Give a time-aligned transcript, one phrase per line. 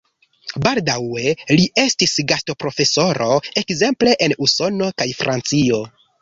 [0.61, 3.29] Baldaŭe li estis gastoprofesoro
[3.63, 5.85] ekzemple en Usono kaj Francio.